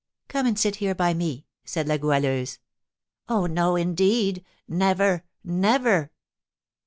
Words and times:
"Come 0.29 0.47
and 0.47 0.57
sit 0.57 0.77
here 0.77 0.95
by 0.95 1.13
me," 1.13 1.45
said 1.63 1.87
La 1.87 1.95
Goualeuse. 1.97 2.57
"Oh, 3.29 3.45
no, 3.45 3.75
indeed; 3.75 4.43
never, 4.67 5.25
never!" 5.43 6.11